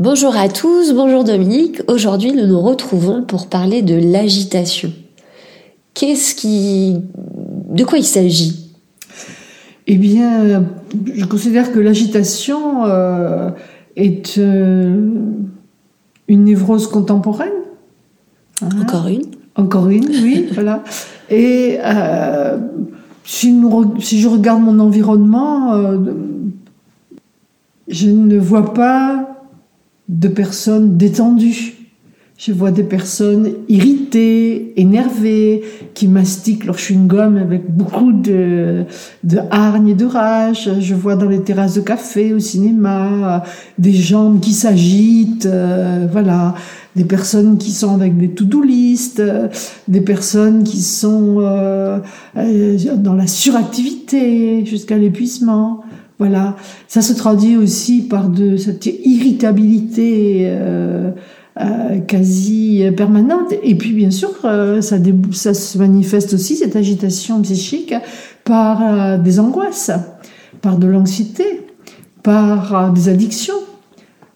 [0.00, 1.80] Bonjour à tous, bonjour Dominique.
[1.86, 4.92] Aujourd'hui, nous nous retrouvons pour parler de l'agitation.
[5.94, 6.96] Qu'est-ce qui.
[7.70, 8.72] De quoi il s'agit?
[9.86, 10.64] Eh bien,
[11.14, 13.50] je considère que l'agitation euh,
[13.94, 15.10] est euh,
[16.26, 17.52] une névrose contemporaine.
[18.62, 18.70] Hein?
[18.82, 20.82] Encore une Encore une, oui, voilà.
[21.30, 22.58] Et euh,
[23.22, 25.72] si, nous, si, je regarde mon environnement,
[27.86, 29.33] je ne vois pas
[30.08, 31.74] de personnes détendues.
[32.36, 35.62] Je vois des personnes irritées, énervées,
[35.94, 38.84] qui mastiquent leur chewing-gum avec beaucoup de,
[39.22, 40.68] de hargne et de rage.
[40.80, 43.44] Je vois dans les terrasses de café, au cinéma,
[43.78, 46.54] des gens qui s'agitent, euh, voilà.
[46.96, 49.22] Des personnes qui sont avec des to-do list,
[49.88, 51.98] des personnes qui sont euh,
[52.36, 55.82] euh, dans la suractivité jusqu'à l'épuisement.
[56.18, 56.54] Voilà,
[56.86, 61.10] ça se traduit aussi par de cette irritabilité euh,
[61.60, 63.52] euh, quasi permanente.
[63.64, 64.96] Et puis bien sûr, euh, ça,
[65.32, 67.94] ça, se manifeste aussi cette agitation psychique
[68.44, 69.90] par des angoisses,
[70.60, 71.66] par de l'anxiété,
[72.22, 73.54] par des addictions,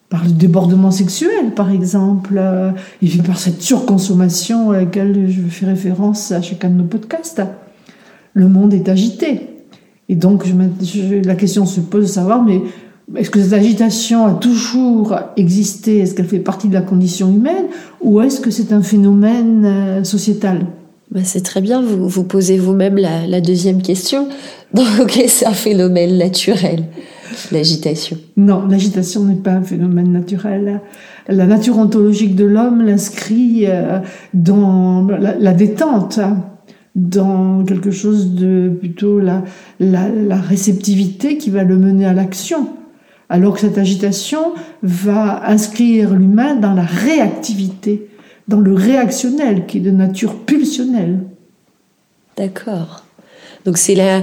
[0.09, 2.41] par le débordement sexuel, par exemple,
[3.03, 7.43] et puis par cette surconsommation à laquelle je fais référence à chacun de nos podcasts.
[8.33, 9.58] Le monde est agité.
[10.09, 12.63] Et donc, je, la question se pose de savoir, mais
[13.17, 15.99] est-ce que cette agitation a toujours existé?
[15.99, 17.67] Est-ce qu'elle fait partie de la condition humaine?
[18.03, 20.67] Ou est-ce que c'est un phénomène euh, sociétal?
[21.11, 24.29] Bah c'est très bien, vous, vous posez vous-même la, la, deuxième question.
[24.75, 26.85] Donc, est-ce un phénomène naturel,
[27.51, 28.19] l'agitation?
[28.37, 30.81] Non, l'agitation n'est pas un phénomène naturel.
[31.29, 34.01] La nature ontologique de l'homme l'inscrit euh,
[34.35, 36.21] dans la, la détente
[36.99, 39.45] dans quelque chose de plutôt la,
[39.79, 42.71] la, réceptivité qui va le mener à l'action.
[43.29, 48.09] Alors que cette agitation va inscrire l'humain dans la réactivité,
[48.49, 51.21] dans le réactionnel qui est de nature pulsionnelle.
[52.37, 53.05] D'accord.
[53.65, 54.23] Donc c'est la,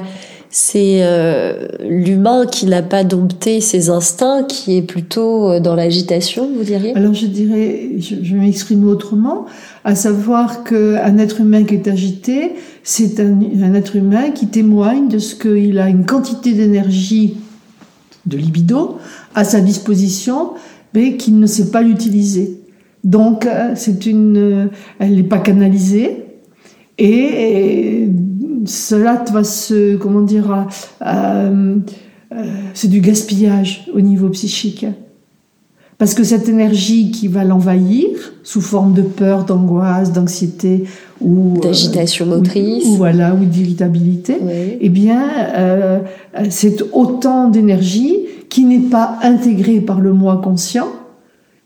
[0.57, 6.49] c'est euh, l'humain qui n'a pas dompté ses instincts, qui est plutôt euh, dans l'agitation,
[6.55, 6.95] vous diriez?
[6.95, 9.47] Alors je dirais, je, m'exprime autrement,
[9.83, 12.53] à savoir qu'un être humain qui est agité,
[12.83, 17.35] c'est un, un, être humain qui témoigne de ce qu'il a une quantité d'énergie,
[18.25, 18.97] de libido,
[19.35, 20.51] à sa disposition,
[20.93, 22.61] mais qu'il ne sait pas l'utiliser.
[23.03, 24.69] Donc, euh, c'est une,
[24.99, 26.24] elle n'est pas canalisée,
[26.97, 28.09] et
[28.65, 30.67] cela va se, comment dire,
[31.01, 31.77] euh,
[32.31, 34.85] euh, c'est du gaspillage au niveau psychique.
[35.97, 38.07] Parce que cette énergie qui va l'envahir,
[38.43, 40.83] sous forme de peur, d'angoisse, d'anxiété
[41.21, 44.37] ou euh, d'agitation motrice, ou, voilà, ou d'irritabilité,
[44.81, 45.23] eh bien,
[45.55, 45.99] euh,
[46.49, 48.17] c'est autant d'énergie
[48.49, 50.89] qui n'est pas intégrée par le moi conscient,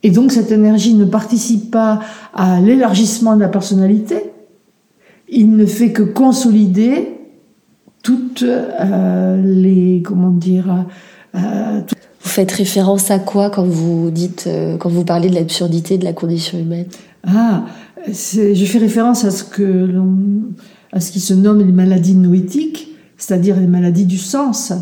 [0.03, 2.00] et donc cette énergie ne participe pas
[2.34, 4.28] à l'élargissement de la personnalité,
[5.31, 7.19] il ne fait que consolider
[8.03, 10.85] toutes euh, les comment dire.
[11.35, 11.81] Euh,
[12.22, 16.06] vous faites référence à quoi quand vous dites euh, quand vous parlez de l'absurdité de
[16.06, 16.88] la condition humaine?
[17.28, 17.66] Ah,
[18.07, 19.89] je fais référence à ce que
[20.91, 24.73] à ce qui se nomme les maladies noétiques, c'est-à-dire les maladies du sens.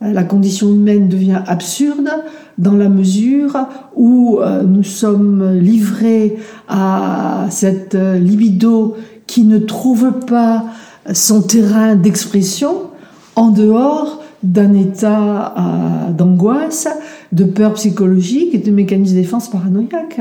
[0.00, 2.08] La condition humaine devient absurde
[2.56, 3.56] dans la mesure
[3.96, 6.36] où nous sommes livrés
[6.68, 8.96] à cette libido
[9.28, 10.64] qui ne trouve pas
[11.12, 12.90] son terrain d'expression
[13.36, 16.88] en dehors d'un état euh, d'angoisse,
[17.30, 20.20] de peur psychologique et de mécanismes de défense paranoïaque.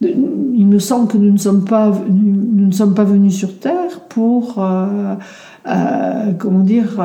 [0.00, 4.00] Il me semble que nous ne sommes pas, nous ne sommes pas venus sur Terre
[4.08, 5.14] pour, euh,
[5.68, 7.00] euh, comment dire,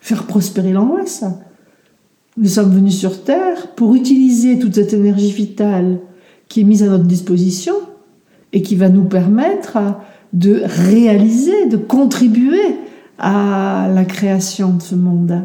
[0.00, 1.24] faire prospérer l'angoisse.
[2.36, 6.00] Nous sommes venus sur Terre pour utiliser toute cette énergie vitale
[6.48, 7.74] qui est mise à notre disposition
[8.54, 9.78] et qui va nous permettre
[10.32, 12.76] de réaliser, de contribuer
[13.18, 15.42] à la création de ce monde.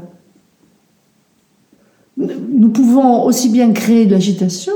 [2.18, 4.74] Nous pouvons aussi bien créer de l'agitation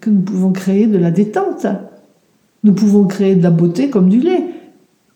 [0.00, 1.66] que nous pouvons créer de la détente.
[2.64, 4.44] Nous pouvons créer de la beauté comme du lait,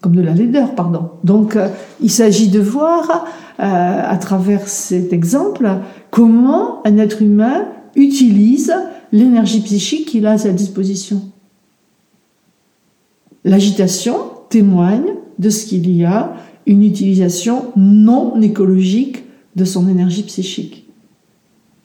[0.00, 1.10] comme de la laideur, pardon.
[1.24, 1.68] Donc, euh,
[2.00, 3.26] il s'agit de voir,
[3.60, 5.70] euh, à travers cet exemple,
[6.10, 8.74] comment un être humain utilise
[9.12, 11.31] l'énergie psychique qu'il a à sa disposition.
[13.44, 14.16] L'agitation
[14.48, 16.34] témoigne de ce qu'il y a
[16.66, 19.24] une utilisation non écologique
[19.56, 20.86] de son énergie psychique.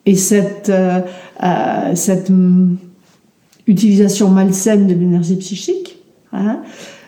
[0.06, 1.02] Et cette, euh,
[1.44, 2.32] euh, cette
[3.66, 5.98] utilisation malsaine de l'énergie psychique
[6.32, 6.62] hein,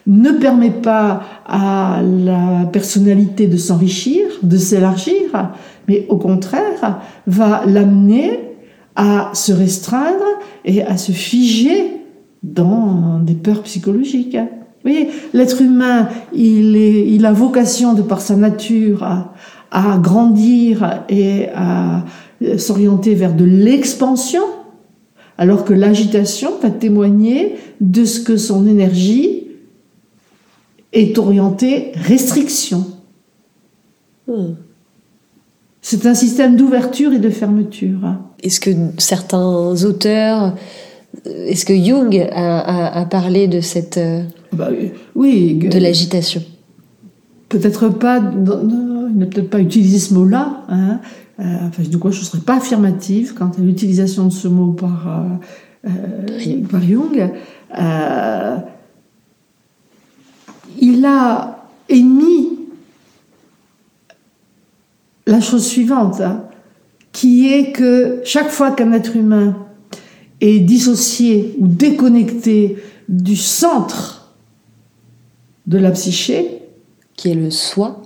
[0.07, 5.51] ne permet pas à la personnalité de s'enrichir, de s'élargir,
[5.87, 8.39] mais au contraire va l'amener
[8.95, 10.25] à se restreindre
[10.65, 11.98] et à se figer
[12.44, 14.38] dans des peurs psychologiques.
[14.38, 19.33] Vous voyez, l'être humain, il, est, il a vocation de par sa nature à,
[19.71, 22.06] à grandir et à
[22.57, 24.44] s'orienter vers de l'expansion,
[25.38, 29.47] alors que l'agitation va témoigner de ce que son énergie
[30.94, 32.85] est orientée restriction.
[34.27, 34.53] Hmm.
[35.81, 38.15] C'est un système d'ouverture et de fermeture.
[38.44, 40.56] Est-ce que certains auteurs,
[41.25, 44.23] est-ce que Jung a, parlé de cette, euh,
[44.53, 44.69] bah,
[45.15, 46.41] oui, de l'agitation?
[47.50, 50.63] Peut-être pas, il n'a peut-être pas utilisé ce mot-là.
[50.69, 51.00] Hein.
[51.39, 54.73] Euh, enfin, du coup, je ne serais pas affirmative quant à l'utilisation de ce mot
[54.73, 55.25] par,
[55.85, 57.31] euh, par Jung.
[60.79, 62.59] il a émis
[65.25, 66.44] la chose suivante, hein,
[67.11, 69.56] qui est que chaque fois qu'un être humain
[70.41, 72.77] est dissocié ou déconnecté
[73.07, 74.36] du centre
[75.68, 76.59] de la psyché,
[77.15, 78.01] qui est le soi,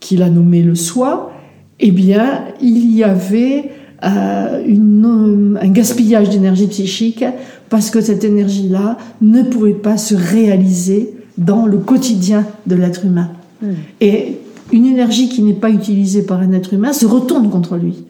[0.00, 1.32] qu'il a nommé le soi,
[1.80, 3.70] eh bien, il y avait
[4.04, 7.24] euh, une, un gaspillage d'énergie psychique
[7.68, 13.30] parce que cette énergie-là ne pouvait pas se réaliser dans le quotidien de l'être humain.
[13.62, 13.72] Hmm.
[14.00, 14.38] Et
[14.72, 18.04] une énergie qui n'est pas utilisée par un être humain se retourne contre lui.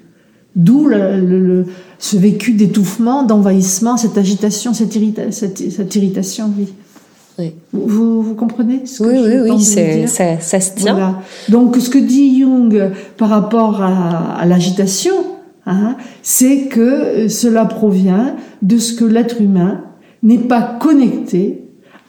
[0.57, 1.67] D'où le,
[1.99, 4.93] ce vécu d'étouffement, d'envahissement, cette agitation, cette,
[5.33, 6.69] cette, irritation, oui.
[7.39, 7.53] oui.
[7.73, 10.93] Vous, vous, comprenez ce que Oui, je oui, oui, ça, ça, se tient.
[10.93, 11.23] Voilà.
[11.49, 15.15] Donc, ce que dit Jung par rapport à, à l'agitation,
[15.67, 19.83] hein, c'est que cela provient de ce que l'être humain
[20.23, 21.65] n'est pas connecté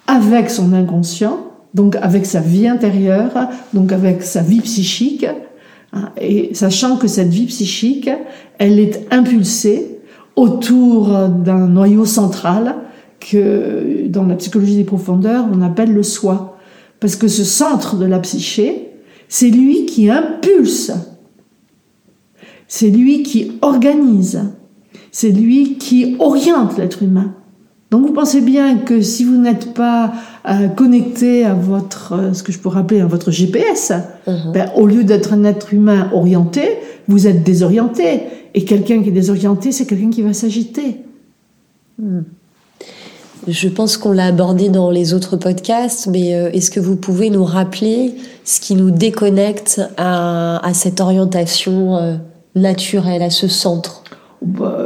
[0.08, 5.26] avec son inconscient donc avec sa vie intérieure, donc avec sa vie psychique,
[6.20, 8.10] et sachant que cette vie psychique,
[8.58, 10.00] elle est impulsée
[10.36, 12.76] autour d'un noyau central
[13.20, 16.58] que dans la psychologie des profondeurs, on appelle le soi.
[17.00, 18.92] Parce que ce centre de la psyché,
[19.28, 20.92] c'est lui qui impulse,
[22.68, 24.42] c'est lui qui organise,
[25.12, 27.34] c'est lui qui oriente l'être humain.
[27.92, 30.14] Donc vous pensez bien que si vous n'êtes pas
[30.48, 33.92] euh, connecté à votre, euh, ce que je pourrais appeler à votre GPS,
[34.28, 34.52] uh-huh.
[34.52, 36.78] ben, au lieu d'être un être humain orienté,
[37.08, 38.22] vous êtes désorienté.
[38.54, 40.98] Et quelqu'un qui est désorienté, c'est quelqu'un qui va s'agiter.
[41.98, 42.22] Hmm.
[43.48, 47.32] Je pense qu'on l'a abordé dans les autres podcasts, mais euh, est-ce que vous pouvez
[47.32, 48.14] nous rappeler
[48.44, 52.20] ce qui nous déconnecte à, à cette orientation
[52.56, 54.04] naturelle, à ce centre?
[54.42, 54.78] Bah,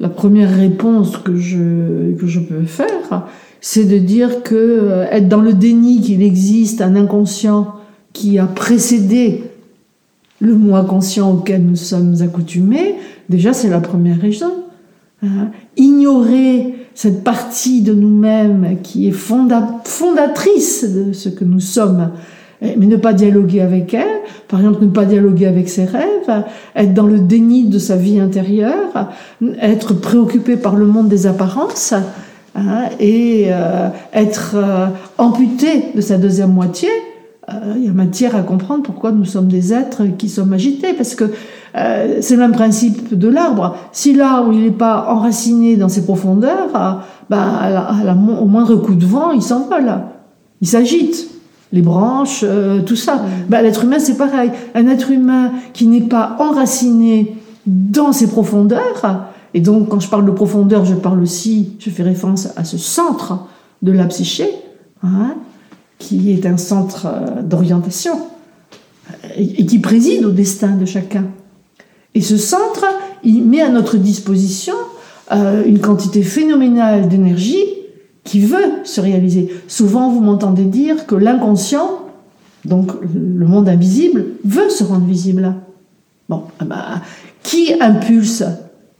[0.00, 3.26] la première réponse que je, que je peux faire,
[3.60, 7.74] c'est de dire que euh, être dans le déni qu'il existe un inconscient
[8.12, 9.44] qui a précédé
[10.40, 12.94] le moi conscient auquel nous sommes accoutumés,
[13.28, 14.52] déjà c'est la première raison.
[15.22, 15.50] Hein?
[15.76, 22.10] Ignorer cette partie de nous-mêmes qui est fondatrice de ce que nous sommes,
[22.60, 26.44] mais ne pas dialoguer avec elle, par exemple ne pas dialoguer avec ses rêves,
[26.74, 29.08] être dans le déni de sa vie intérieure,
[29.60, 31.94] être préoccupé par le monde des apparences
[32.56, 34.86] hein, et euh, être euh,
[35.18, 36.88] amputé de sa deuxième moitié.
[37.48, 40.94] Euh, il y a matière à comprendre pourquoi nous sommes des êtres qui sommes agités,
[40.94, 41.24] parce que
[42.20, 43.76] c'est le même principe de l'arbre.
[43.92, 47.52] Si l'arbre il n'est pas enraciné dans ses profondeurs, ben,
[48.40, 50.00] au moindre coup de vent, il s'envole,
[50.60, 51.37] il s'agite
[51.72, 53.22] les branches, euh, tout ça.
[53.48, 54.50] Bah, l'être humain, c'est pareil.
[54.74, 60.24] Un être humain qui n'est pas enraciné dans ses profondeurs, et donc quand je parle
[60.24, 63.46] de profondeur, je parle aussi, je fais référence à ce centre
[63.82, 64.48] de la psyché,
[65.02, 65.34] hein,
[65.98, 68.18] qui est un centre euh, d'orientation,
[69.36, 71.26] et, qui préside au destin de chacun.
[72.14, 72.86] Et ce centre,
[73.22, 74.74] il met à notre disposition
[75.32, 77.64] euh, une quantité phénoménale d'énergie
[78.28, 79.48] qui veut se réaliser.
[79.68, 81.88] Souvent, vous m'entendez dire que l'inconscient,
[82.66, 85.54] donc le monde invisible, veut se rendre visible.
[86.28, 87.02] Bon, ah bah,
[87.42, 88.44] qui impulse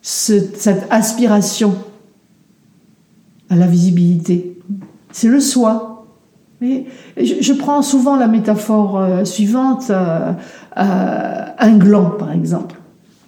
[0.00, 1.75] cette aspiration
[3.50, 4.58] à la visibilité?
[5.12, 6.06] C'est le soi.
[6.62, 10.32] Je, prends souvent la métaphore euh, suivante, euh,
[10.78, 12.76] euh, un gland par exemple.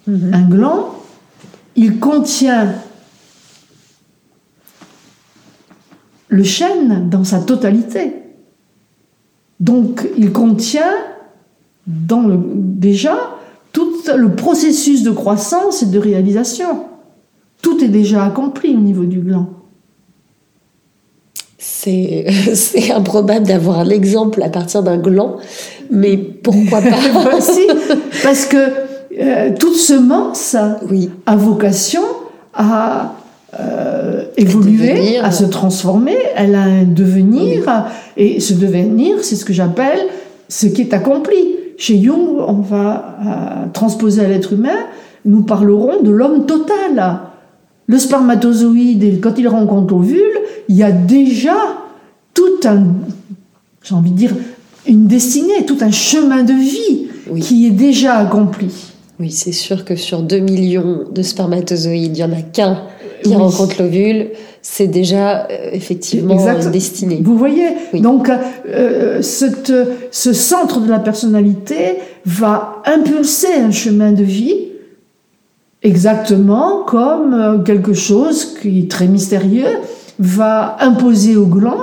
[0.09, 0.33] Mm-hmm.
[0.33, 0.95] Un gland,
[1.75, 2.73] il contient
[6.31, 8.13] le chêne dans sa totalité.
[9.59, 10.93] Donc il contient
[11.85, 13.15] dans le, déjà
[13.73, 16.85] tout le processus de croissance et de réalisation.
[17.61, 19.49] Tout est déjà accompli au niveau du gland.
[21.57, 22.25] C'est
[22.95, 25.35] improbable d'avoir l'exemple à partir d'un gland,
[25.89, 26.97] mais pourquoi pas?
[28.23, 28.57] Parce que
[29.19, 30.55] euh, toute semence
[30.89, 31.09] Oui.
[31.25, 32.03] a vocation
[32.53, 33.15] à
[33.59, 35.25] euh, évoluer, devenir.
[35.25, 36.17] à se transformer.
[36.35, 37.63] Elle a un devenir.
[38.17, 39.99] Et ce devenir, c'est ce que j'appelle
[40.51, 41.55] ce qui est accompli.
[41.77, 44.77] Chez Jung, on va euh, transposer à l'être humain,
[45.25, 47.19] nous parlerons de l'homme total.
[47.87, 50.19] Le spermatozoïde, quand il rencontre l'ovule,
[50.67, 51.55] il y a déjà
[52.33, 52.83] tout un,
[53.81, 54.35] j'ai envie de dire,
[54.87, 57.39] une destinée, tout un chemin de vie Oui.
[57.39, 58.91] qui est déjà accompli.
[59.19, 62.81] Oui, c'est sûr que sur 2 millions de spermatozoïdes, il n'y en a qu'un
[63.23, 63.35] qui Oui.
[63.35, 64.29] rencontre l'ovule.
[64.61, 66.69] C'est déjà euh, effectivement Exact.
[66.71, 67.21] destiné.
[67.23, 68.01] Vous voyez Oui.
[68.01, 69.73] Donc, euh, cette-
[70.11, 74.55] ce centre de la personnalité va impulser un chemin de vie
[75.83, 79.65] exactement comme euh, quelque chose qui est très mystérieux
[80.19, 81.79] va imposer au gland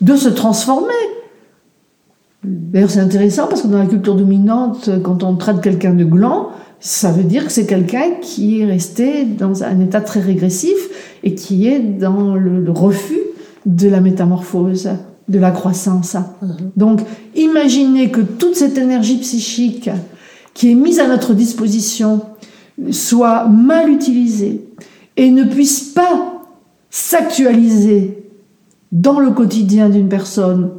[0.00, 0.92] de se transformer.
[2.42, 6.48] D'ailleurs, c'est intéressant parce que dans la culture dominante, quand on traite quelqu'un de gland,
[6.86, 10.76] ça veut dire que c'est quelqu'un qui est resté dans un état très régressif
[11.22, 13.20] et qui est dans le, le refus
[13.64, 14.90] de la métamorphose,
[15.30, 16.14] de la croissance.
[16.76, 17.00] Donc,
[17.34, 19.88] imaginez que toute cette énergie psychique
[20.52, 22.20] qui est mise à notre disposition
[22.90, 24.68] soit mal utilisée
[25.16, 26.42] et ne puisse pas
[26.90, 28.30] s'actualiser
[28.92, 30.70] dans le quotidien d'une personne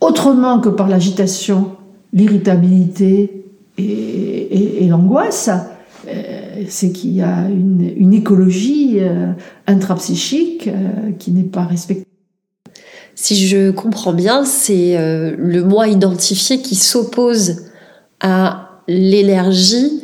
[0.00, 1.76] autrement que par l'agitation,
[2.12, 3.41] l'irritabilité
[3.78, 5.50] et, et- et l'angoisse,
[6.08, 9.32] euh, c'est qu'il y a une, une écologie euh,
[9.66, 12.06] intrapsychique euh, qui n'est pas respectée.
[13.14, 14.96] Si je comprends bien, c'est
[15.36, 17.66] le moi identifié qui s'oppose
[18.20, 20.02] à l'énergie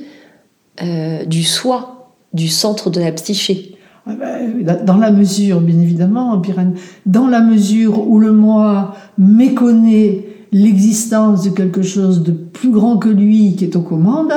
[0.82, 3.76] euh, du soi, du centre de la psyché.
[4.06, 6.74] Ah ben, Dans la mesure, bien évidemment, Pirène,
[7.06, 13.08] dans la mesure où le moi méconnaît l'existence de quelque chose de plus grand que
[13.08, 14.32] lui qui est aux commandes,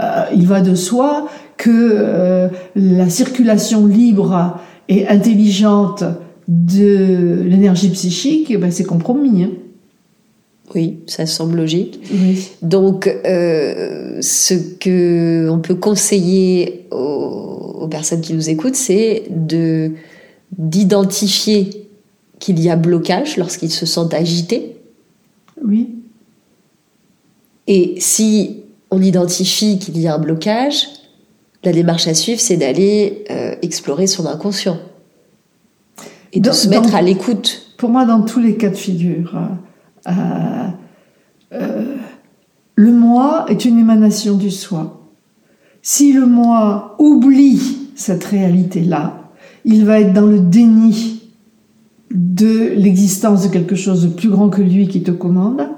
[0.00, 6.04] euh, il va de soi que euh, la circulation libre et intelligente
[6.46, 9.44] de l'énergie psychique, eh ben, c'est compromis.
[9.44, 9.50] hein.
[10.74, 11.98] Oui, ça semble logique.
[12.12, 12.48] Oui.
[12.62, 19.92] Donc, euh, ce que on peut conseiller aux, aux personnes qui nous écoutent, c'est de
[20.56, 21.88] d'identifier
[22.38, 24.76] qu'il y a blocage lorsqu'ils se sentent agités.
[25.64, 25.94] Oui.
[27.66, 30.88] Et si on identifie qu'il y a un blocage,
[31.64, 34.78] la démarche à suivre, c'est d'aller euh, explorer son inconscient
[36.32, 37.74] et de Dans- se mettre dans- à l'écoute.
[37.76, 39.38] Pour moi, dans tous les cas de figure,
[40.08, 40.12] euh,
[41.52, 41.96] euh,
[42.74, 45.00] le moi est une émanation du soi.
[45.82, 47.60] Si le moi oublie
[47.94, 49.30] cette réalité-là,
[49.64, 51.17] il va être dans le déni
[52.10, 55.68] de l'existence de quelque chose de plus grand que lui qui te commande.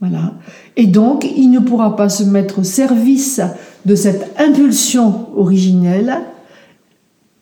[0.00, 0.34] Voilà.
[0.76, 3.40] Et donc, il ne pourra pas se mettre au service
[3.84, 6.18] de cette impulsion originelle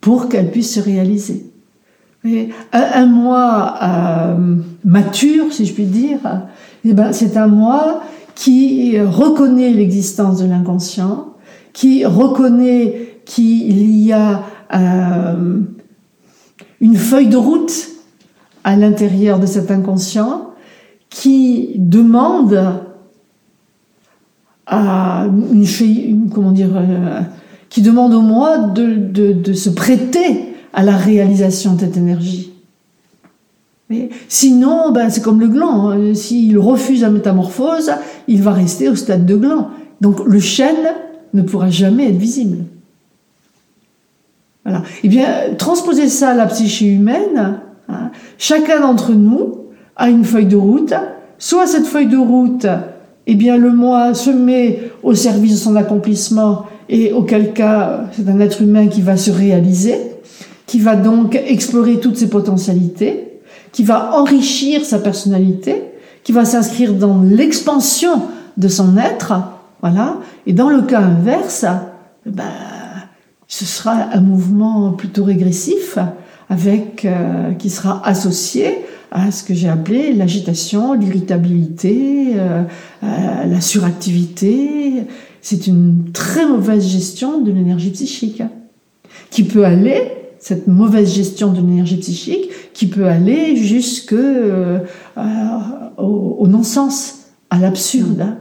[0.01, 1.47] pour qu'elle puisse se réaliser.
[2.25, 6.19] Et un, moi euh, mature, si je puis dire,
[6.85, 8.03] eh ben, c'est un moi
[8.35, 11.35] qui reconnaît l'existence de l'inconscient,
[11.73, 14.43] qui reconnaît qu'il y a
[14.75, 15.61] euh,
[16.81, 17.96] une feuille de route
[18.67, 20.51] à l'intérieur de cet inconscient
[21.09, 22.81] qui demande
[24.67, 27.21] à une, comment dire, euh,
[27.69, 32.53] qui demande au moi de, de, se prêter à la réalisation de cette énergie.
[34.29, 35.91] Sinon, ben, c'est comme le gland.
[35.91, 36.15] hein.
[36.15, 37.93] S'il refuse la métamorphose,
[38.27, 39.71] il va rester au stade de gland.
[40.01, 40.89] Donc le chêne
[41.35, 42.65] ne pourra jamais être visible.
[44.65, 44.83] Voilà.
[45.05, 49.67] Eh bien, transposer ça à la psyché humaine, hein, chacun d'entre nous
[49.97, 50.95] a une feuille de route.
[51.39, 52.67] Soit cette feuille de route,
[53.27, 58.29] eh bien, le moi se met au service de son accomplissement et auquel cas, c'est
[58.29, 59.99] un être humain qui va se réaliser,
[60.67, 63.41] qui va donc explorer toutes ses potentialités,
[63.73, 65.83] qui va enrichir sa personnalité,
[66.23, 68.23] qui va s'inscrire dans l'expansion
[68.57, 69.35] de son être,
[69.83, 70.17] voilà.
[70.47, 71.67] Et dans le cas inverse,
[72.25, 72.45] ben,
[73.49, 75.99] ce sera un mouvement plutôt régressif,
[76.49, 78.79] avec euh, qui sera associé
[79.11, 82.63] à ce que j'ai appelé l'agitation, l'irritabilité, euh,
[83.03, 85.05] euh, la suractivité.
[85.41, 88.51] C'est une très mauvaise gestion de l'énergie psychique, hein,
[89.31, 94.81] qui peut aller cette mauvaise gestion de l'énergie psychique, qui peut aller jusque euh,
[95.17, 95.23] euh,
[95.99, 98.21] au, au non-sens, à l'absurde.
[98.21, 98.39] hein.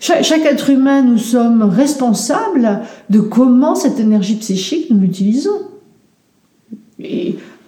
[0.00, 5.60] Chaque, être humain, nous sommes responsables de comment cette énergie psychique nous l'utilisons.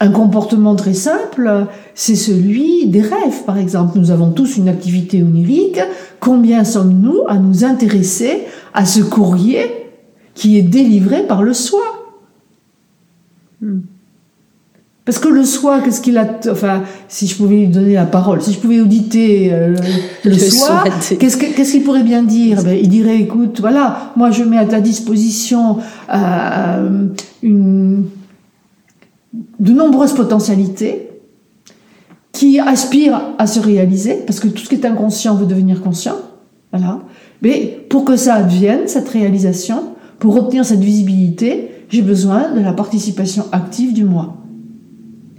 [0.01, 3.99] Un comportement très simple, c'est celui des rêves, par exemple.
[3.99, 5.81] Nous avons tous une activité onirique.
[6.21, 9.67] Combien sommes-nous à nous intéresser à ce courrier
[10.35, 11.83] qui est délivré par le soi?
[13.61, 13.81] Hmm.
[15.09, 18.43] Parce que le soi, qu'est-ce qu'il a Enfin, si je pouvais lui donner la parole,
[18.43, 19.75] si je pouvais auditer euh,
[20.23, 20.85] le, soi,
[21.19, 22.63] qu'est-ce qu'il pourrait bien dire?
[22.63, 25.79] Ben, Il dirait, écoute, voilà, moi je mets à ta disposition
[26.13, 27.07] euh,
[27.43, 28.05] une,
[29.59, 31.09] de nombreuses potentialités
[32.31, 36.17] qui aspirent à se réaliser, parce que tout ce qui est inconscient veut devenir conscient.
[36.71, 37.01] Voilà.
[37.41, 39.85] Mais pour que ça advienne, cette réalisation,
[40.19, 44.35] pour obtenir cette visibilité, j'ai besoin de la participation active du moi.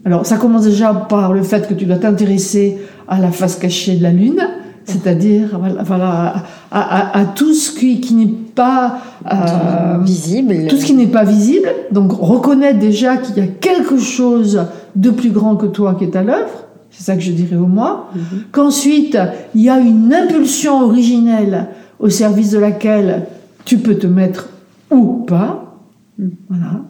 [0.09, 3.95] Alors, ça commence déjà par le fait que tu dois t'intéresser à la face cachée
[3.95, 4.41] de la Lune,
[4.85, 9.01] c'est-à-dire voilà, à, tout ce qui, qui n'est pas
[9.31, 10.65] euh, visible.
[10.67, 11.69] Tout ce qui n'est pas visible.
[11.91, 16.15] Donc, reconnaître déjà qu'il y a quelque chose de plus grand que toi qui est
[16.15, 16.65] à l'œuvre.
[16.89, 18.09] C'est ça que je dirais au moi.
[18.15, 18.21] Mhm.
[18.51, 19.15] Qu'ensuite,
[19.53, 21.67] il y a une impulsion originelle
[21.99, 23.27] au service de laquelle
[23.63, 24.49] tu peux te mettre
[24.89, 25.75] ou pas.
[26.17, 26.31] Mhm.
[26.49, 26.81] Voilà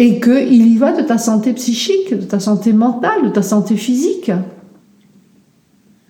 [0.00, 3.76] et qu'il y va de ta santé psychique, de ta santé mentale, de ta santé
[3.76, 4.32] physique.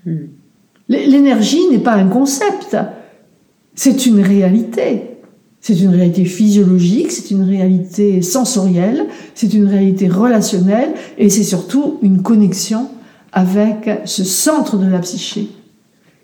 [0.06, 0.28] Hmm.
[0.88, 2.76] L'énergie n'est pas un concept,
[3.74, 5.02] c'est une réalité.
[5.60, 11.98] C'est une réalité physiologique, c'est une réalité sensorielle, c'est une réalité relationnelle et c'est surtout
[12.00, 12.88] une connexion
[13.32, 15.48] avec ce centre de la psyché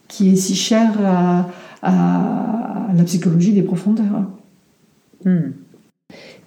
[0.07, 1.49] qui est si cher à,
[1.83, 4.23] la psychologie des profondeurs.
[5.25, 5.51] Hmm.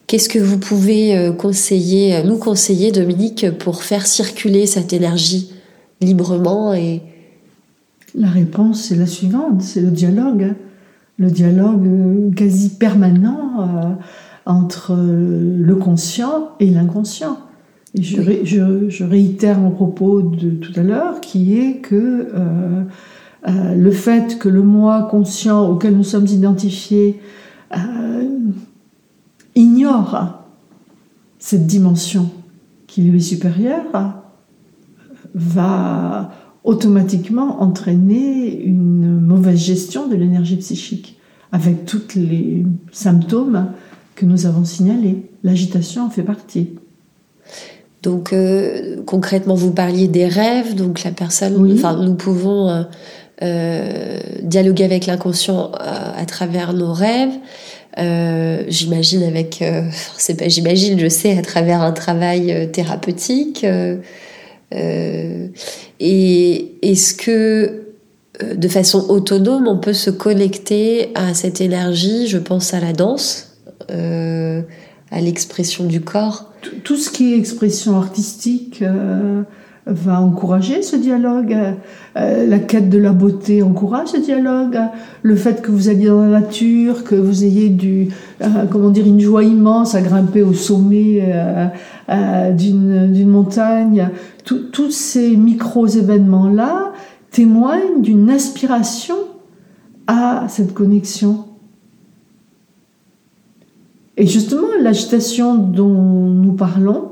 [0.10, 5.54] Qu'est-ce que vous pouvez euh, conseiller, euh, nous conseiller, Dominique, pour faire circuler cette énergie
[6.02, 7.04] librement et
[8.16, 10.56] La réponse c'est la suivante, c'est le dialogue,
[11.20, 14.00] le dialogue euh, quasi permanent
[14.48, 17.38] entre le conscient et l'inconscient.
[17.94, 22.32] je, réitère mon propos de tout à l'heure, qui est que
[23.46, 27.20] le fait que le moi conscient auquel nous sommes identifiés
[29.60, 30.44] ignore
[31.38, 32.32] cette dimension
[32.88, 34.16] qui lui est supérieure,
[35.36, 36.32] va
[36.64, 41.18] automatiquement entraîner une mauvaise gestion de l'énergie psychique,
[41.52, 43.68] avec tous les symptômes
[44.16, 45.30] que nous avons signalés.
[45.44, 46.70] L'agitation en fait partie.
[48.02, 52.84] Donc euh, concrètement, vous parliez des rêves, donc la personne, enfin nous pouvons euh,
[53.42, 57.34] euh, dialoguer avec l'inconscient à travers nos rêves.
[57.98, 59.84] Euh, j'imagine avec, euh,
[60.18, 63.66] c'est pas j'imagine, je sais à travers un travail euh, thérapeutique.
[66.00, 67.82] et est-ce que
[68.56, 73.58] de façon autonome, on peut se connecter à cette énergie Je pense à la danse,
[73.90, 76.54] à l'expression du corps?
[76.84, 78.84] Tout ce qui est expression artistique
[79.92, 81.56] va encourager ce dialogue.
[82.18, 84.80] Euh, la quête de la beauté encourage ce dialogue.
[85.22, 88.10] Le fait que vous alliez dans la nature, que vous ayez du,
[88.42, 91.24] euh, comment dire, une joie immense à grimper au sommet
[92.10, 94.10] euh, d'une montagne.
[94.44, 96.94] Tous ces micro-événements-là
[97.32, 99.16] témoignent d'une aspiration
[100.08, 101.46] à cette connexion.
[104.18, 107.09] Et justement, l'agitation dont nous parlons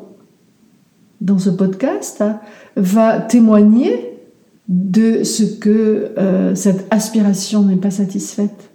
[1.22, 2.24] dans ce podcast
[2.76, 4.14] va témoigner
[4.68, 8.70] de ce que euh, cette aspiration n'est pas satisfaite.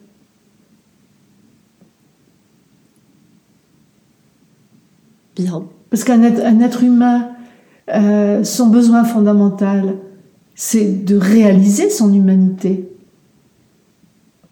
[5.36, 5.64] Bien.
[5.90, 7.30] Parce qu'un être, un être humain,
[7.94, 9.96] euh, son besoin fondamental,
[10.54, 12.88] c'est de réaliser son humanité.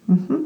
[0.08, 0.39] Mhm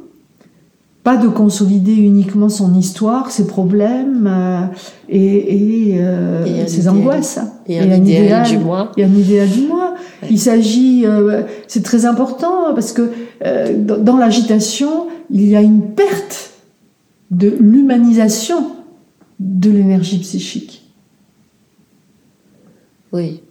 [1.05, 4.67] pas de consolider uniquement son histoire, ses problèmes euh,
[5.11, 7.39] et, euh, ses angoisses.
[7.67, 8.91] Et, un, idéal, du moi.
[8.97, 9.95] Et un idéal du moi.
[10.31, 13.13] Il s'agit, euh, c'est très important parce que
[13.77, 16.53] dans, l'agitation, il y a une perte
[17.31, 18.73] de l'humanisation
[19.39, 20.91] de l'énergie psychique.
[23.13, 23.43] Oui.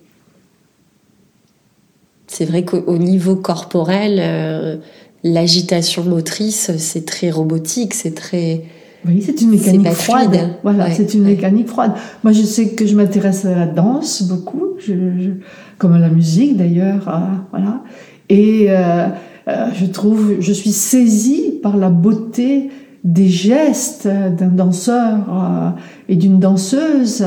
[2.26, 4.82] C'est vrai qu'au niveau corporel,
[5.24, 8.64] l'agitation motrice, c'est très robotique, c'est très.
[9.06, 10.56] Oui, c'est une mécanique froide.
[10.64, 11.92] Voilà, c'est une mécanique froide.
[12.24, 14.94] Moi, je sais que je m'intéresse à la danse beaucoup, je,
[15.78, 17.12] comme à la musique d'ailleurs,
[17.52, 17.84] voilà.
[18.30, 19.08] Et euh,
[19.48, 22.70] euh, je trouve, je suis saisie par la beauté
[23.04, 25.70] des gestes d'un danseur euh,
[26.08, 27.26] et d'une danseuse,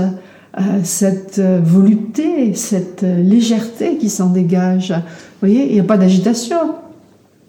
[0.85, 4.91] cette volupté, cette légèreté qui s'en dégage.
[4.91, 6.57] Vous voyez, il n'y a pas d'agitation.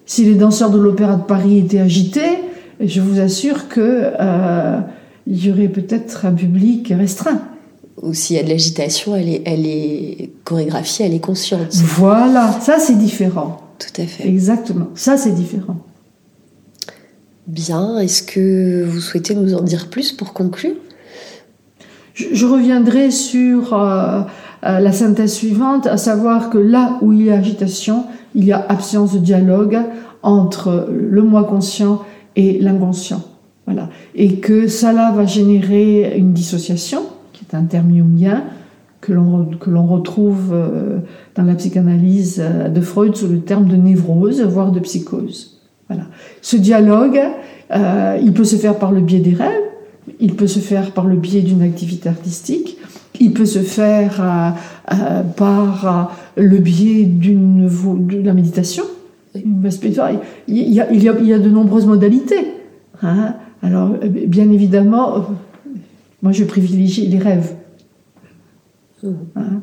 [0.08, 2.38] Si les danseurs de l'Opéra de Paris étaient agités,
[2.80, 4.80] je vous assure que euh,
[5.26, 7.42] il y aurait peut-être un public restreint.
[8.00, 11.74] ou s'il y a de l'agitation, elle est, elle est chorégraphiée, elle est consciente.
[11.74, 13.60] Voilà, ça c'est différent.
[13.78, 14.26] Tout à fait.
[14.26, 15.76] Exactement, ça c'est différent.
[17.46, 20.74] Bien, est-ce que vous souhaitez nous en dire plus pour conclure?
[22.14, 24.22] Je, reviendrai sur euh,
[24.64, 28.06] euh, la synthèse suivante, à savoir que là où il y a agitation,
[28.38, 29.78] il y a absence de dialogue
[30.22, 32.02] entre le moi conscient
[32.36, 33.22] et l'inconscient.
[33.66, 33.90] Voilà.
[34.14, 38.44] Et que cela va générer une dissociation, qui est un terme jungien,
[39.00, 40.98] que l'on retrouve euh,
[41.34, 45.60] dans la psychanalyse de Freud sous le terme de névrose, voire de psychose.
[45.88, 46.04] Voilà.
[46.40, 47.20] Ce dialogue,
[47.74, 49.50] euh, il peut se faire par le biais des rêves,
[50.20, 52.78] il peut se faire par le biais d'une activité artistique,
[53.18, 54.54] il peut se faire
[54.90, 58.84] euh, euh, par le biais d'une de la méditation.
[59.34, 59.42] Il
[60.46, 62.52] y, a, il, y a, il y a de nombreuses modalités.
[63.02, 63.34] Hein.
[63.62, 63.90] Alors,
[64.26, 65.26] bien évidemment,
[66.22, 67.54] moi je privilégie les rêves.
[69.02, 69.08] Mmh.
[69.36, 69.60] Hein.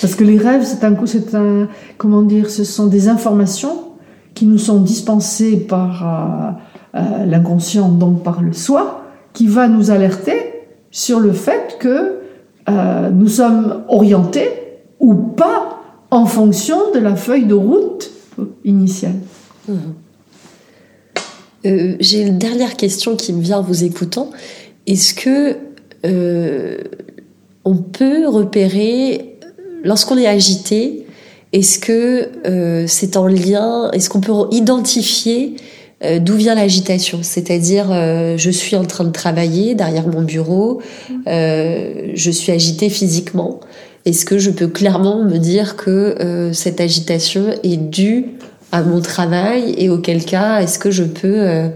[0.00, 3.92] Parce que les rêves, c'est un, c'est un, comment dire, ce sont des informations
[4.34, 6.58] qui nous sont dispensées par
[6.96, 12.15] euh, l'inconscient, donc par le soi, qui va nous alerter sur le fait que
[12.68, 14.50] euh, nous sommes orientés
[15.00, 18.10] ou pas en fonction de la feuille de route
[18.64, 19.16] initiale.
[21.64, 24.30] Euh, j'ai une dernière question qui me vient en vous écoutant.
[24.86, 25.56] Est-ce que
[27.64, 29.40] on peut repérer,
[29.82, 31.06] lorsqu'on est agité,
[31.52, 35.56] est-ce que euh, c'est en lien Est-ce qu'on peut identifier
[36.04, 37.20] euh, d'où vient l'agitation?
[37.22, 40.82] C'est-à-dire, euh, je suis en train de travailler derrière mon bureau,
[41.26, 43.60] je suis agitée physiquement.
[44.04, 48.26] Est-ce que je peux clairement me dire que cette agitation est due
[48.70, 51.70] à mon travail et auquel cas, est-ce que je peux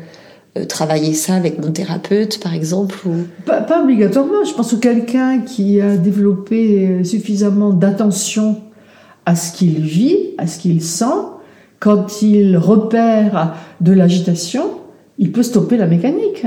[0.69, 3.27] travailler ça avec mon thérapeute, par exemple ou...
[3.47, 4.45] pas, pas, obligatoirement.
[4.45, 8.61] Je pense que quelqu'un qui a développé suffisamment d'attention
[9.27, 11.05] à ce qu'il vit, à ce qu'il sent.
[11.81, 14.81] Quand il repère de l'agitation,
[15.19, 16.47] il peut stopper la mécanique.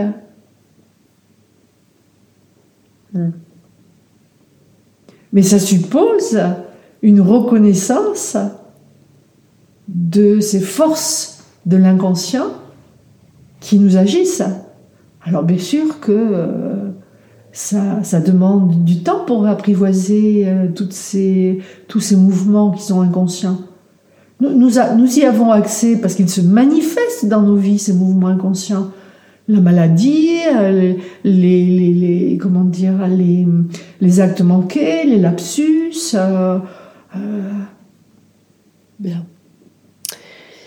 [3.14, 3.32] Hmm.
[5.32, 6.40] Mais ça suppose
[7.02, 8.38] une reconnaissance
[9.88, 12.52] de ces forces de l'inconscient
[13.60, 14.44] qui nous agissent.
[15.24, 16.92] Alors bien sûr que euh,
[17.52, 23.58] ça, demande du temps pour apprivoiser euh, tous ces mouvements qui sont inconscients.
[24.44, 28.92] Nous, nous, y avons accès parce qu'ils se manifestent dans nos vies, ces mouvements inconscients.
[29.48, 35.94] La maladie, euh, les, les, comment dire, les, actes manqués, les lapsus.
[36.16, 36.60] Euh,
[39.00, 39.26] Bien.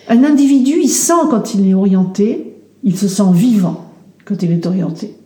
[0.08, 3.90] Un individu, il sent quand il est orienté, il se sent vivant
[4.24, 5.16] quand il est orienté.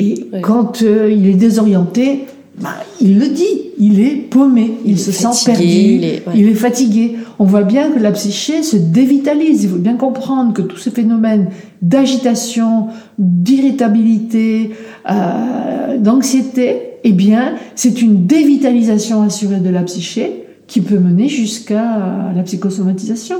[0.00, 2.26] Et quand euh, il est désorienté,
[2.60, 6.04] bah, il le dit, il est paumé, il, se sent perdu, il
[6.48, 7.16] est, fatigué.
[7.38, 9.64] On voit bien que la psyché se dévitalise.
[9.64, 11.48] Il faut bien comprendre que tous ces phénomènes
[11.80, 12.88] d'agitation,
[13.18, 14.70] d'irritabilité,
[15.08, 22.32] euh, d'anxiété, eh bien, c'est une dévitalisation assurée de la psyché qui peut mener jusqu'à
[22.34, 23.36] la psychosomatisation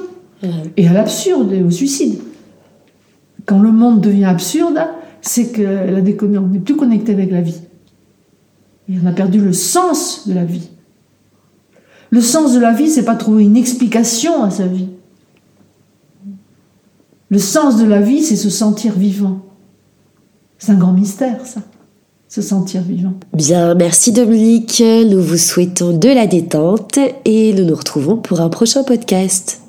[0.77, 2.19] et à l'absurde et au suicide.
[3.45, 4.79] Quand le monde devient absurde,
[5.21, 7.61] c'est que la on n'est plus connecté avec la vie.
[8.89, 10.69] Et on a perdu le sens de la vie.
[12.11, 14.89] Le sens de la vie, c'est pas trouver une explication à sa vie.
[17.29, 19.41] Le sens de la vie, c'est se sentir vivant.
[20.59, 21.61] C'est un grand mystère, ça.
[22.29, 23.15] Se sentir vivant.
[23.33, 24.83] Bien, merci Dominique.
[24.83, 29.63] Nous vous souhaitons de la détente et nous nous retrouvons pour un prochain podcast.